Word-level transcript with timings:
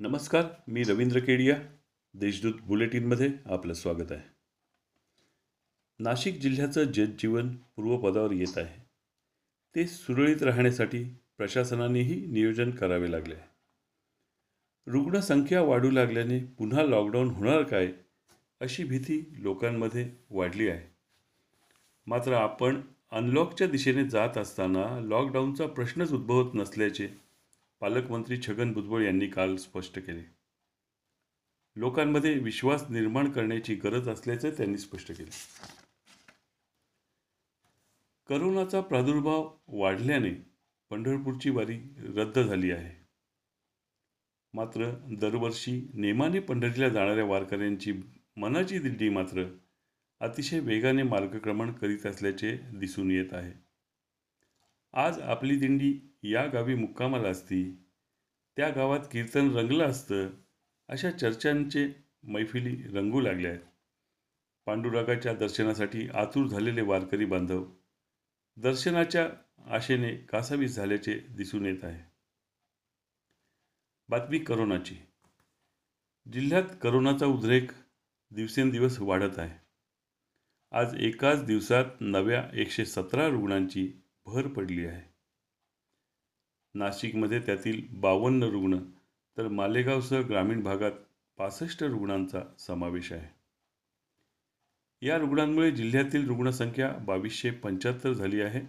नमस्कार 0.00 0.44
मी 0.68 0.82
रवींद्र 0.82 1.18
केडिया 1.18 1.56
देशदूत 2.14 2.52
बुलेटिनमध्ये 2.62 3.30
आपलं 3.46 3.72
स्वागत 3.72 4.12
आहे. 4.12 4.20
नाशिक 5.98 6.40
जिल्ह्याचं 6.40 6.84
जनजीवन 6.84 7.56
पूर्वपदावर 7.56 8.32
येत 8.32 8.58
आहे. 8.58 8.84
ते 9.76 9.86
सुरळीत 9.86 10.42
राहण्यासाठी 10.42 11.04
प्रशासनानेही 11.38 12.26
नियोजन 12.26 12.70
करावे 12.70 13.12
लागले. 13.12 13.34
आहे 13.34 13.48
रुग्णसंख्या 14.86 15.62
वाढू 15.62 15.90
लागल्याने 15.90 16.44
पुन्हा 16.44 16.82
लॉकडाऊन 16.82 17.30
होणार 17.30 17.62
काय 17.62 17.92
अशी 18.60 18.84
भीती 18.84 19.34
लोकांमध्ये 19.38 20.10
वाढली 20.30 20.68
आहे. 20.68 20.94
मात्र 22.06 22.32
आपण 22.32 22.80
अनलॉकच्या 23.10 23.66
दिशेने 23.66 24.08
जात 24.08 24.38
असताना 24.38 25.00
लॉकडाऊनचा 25.00 25.66
प्रश्नच 25.66 26.12
उद्भवत 26.12 26.50
नसल्याचे 26.54 27.29
पालकमंत्री 27.80 28.38
छगन 28.38 28.72
भुजबळ 28.72 29.02
यांनी 29.02 29.26
काल 29.26 29.56
स्पष्ट 29.56 29.98
केले. 29.98 30.22
लोकांमध्ये 31.76 32.34
विश्वास 32.38 32.90
निर्माण 32.90 33.30
करण्याची 33.30 33.74
गरज 33.74 34.08
असल्याचे 34.08 34.50
त्यांनी 34.50 34.78
स्पष्ट 34.78 35.12
केले. 35.12 35.30
करोनाचा 38.28 38.80
प्रादुर्भाव 38.80 39.56
वाढल्याने 39.68 40.30
पंढरपूरची 40.90 41.50
वारी 41.50 41.78
रद्द 41.98 42.38
झाली 42.38 42.70
आहे. 42.70 43.06
मात्र 44.54 44.90
दरवर्षी 45.20 45.90
नेमाने 45.94 46.40
पंढरीला 46.40 46.88
जाणाऱ्या 46.88 47.24
वारकऱ्यांची 47.24 47.92
मनाची 48.36 48.78
दिंडी 48.78 49.08
मात्र 49.08 49.56
अतिशय 50.20 50.60
वेगाने 50.60 51.02
मार्गक्रमण 51.02 51.72
करीत 51.72 52.06
असल्याचे 52.06 52.56
दिसून 52.56 53.10
येत 53.10 53.32
आहे. 53.32 53.52
आज 54.92 55.20
आपली 55.20 55.56
दिंडी 55.56 56.09
या 56.22 56.46
गावी 56.46 56.74
मुक्कामाला 56.74 57.28
असती 57.28 57.84
त्या 58.56 58.68
गावात 58.68 59.00
कीर्तन 59.12 59.56
रंगलं 59.56 59.84
असतं 59.84 60.28
अशा 60.88 61.10
चर्चांचे 61.10 62.04
मैफिली 62.22 62.82
रंगू 62.82 63.20
लागल्या 63.20 63.50
आहेत. 63.50 63.62
पांडुरागाच्या 64.66 65.34
दर्शनासाठी 65.34 66.08
आतुर 66.08 66.46
झालेले 66.46 66.80
वारकरी 66.80 67.24
बांधव 67.24 67.72
दर्शनाच्या 68.56 69.30
आशेने 69.66 70.16
कासावीस 70.16 70.74
झाल्याचे 70.74 71.18
दिसून 71.18 71.66
येत 71.66 71.84
आहे. 71.84 72.10
बातमी 74.08 74.38
करोनाची. 74.38 74.96
जिल्ह्यात 76.32 76.62
करोनाचा 76.82 77.26
उद्रेक 77.26 77.70
दिवसेंदिवस 78.30 79.00
वाढत 79.00 79.38
आहे. 79.38 79.58
आज 80.72 80.94
एकाच 80.98 81.44
दिवसात 81.44 81.84
नव्या 82.00 82.50
एकशे 82.54 82.84
सतरा 82.84 83.28
रुग्णांची 83.28 83.92
भर 84.26 84.48
पडली 84.48 84.86
आहे. 84.86 85.09
नाशिकमध्ये 86.74 87.40
त्यातील 87.40 87.86
बावन्न 87.90 88.42
रुग्ण 88.42 88.78
तर 89.36 89.48
मालेगावसह 89.48 90.20
ग्रामीण 90.20 90.62
भागात 90.62 90.92
पासष्ट 91.36 91.84
रुग्णांचा 91.84 92.42
समावेश 92.58 93.12
आहे. 93.12 93.40
या 95.06 95.16
रुग्णांमुळे 95.16 95.70
जिल्ह्यातील 95.70 96.28
रुग्णसंख्या 96.28 96.92
बावीसशे 96.92 97.50
पंच्याहत्तर 97.50 98.12
झाली 98.12 98.40
आहे. 98.40 98.60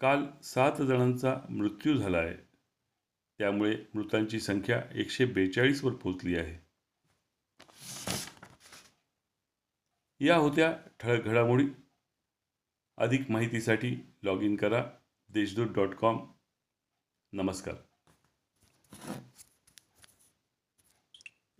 काल 0.00 0.26
सात 0.42 0.72
जणांचा 0.72 1.40
मृत्यू 1.50 1.96
झाला 1.96 2.18
आहे. 2.18 2.36
त्यामुळे 3.38 3.84
मृतांची 3.94 4.40
संख्या 4.40 4.82
एकशे 4.94 5.24
बेचाळीसवर 5.24 5.92
पोहोचली 5.92 6.36
आहे. 6.36 6.70
या 10.26 10.36
होत्या 10.36 10.78
ठळक 11.00 11.24
घडामोडी. 11.24 11.64
अधिक 12.96 13.30
माहितीसाठी 13.30 13.96
लॉग 14.22 14.42
इन 14.42 14.56
करा. 14.56 14.90
Deshdoot 15.32 15.68
dot 15.68 15.94
com. 15.94 16.34
नमस्कार. 17.34 17.89